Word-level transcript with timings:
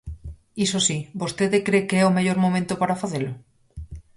Iso 0.65 0.79
si, 0.87 0.97
¿vostede 1.21 1.57
cre 1.67 1.79
que 1.89 1.97
é 2.01 2.05
o 2.05 2.15
mellor 2.17 2.37
momento 2.45 2.73
para 2.81 2.99
facelo? 3.01 3.31